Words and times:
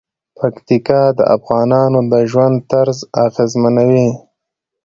پکتیکا 0.37 1.01
د 1.17 1.19
افغانانو 1.35 1.99
د 2.11 2.13
ژوند 2.31 2.55
طرز 2.71 2.97
اغېزمنوي. 3.25 4.09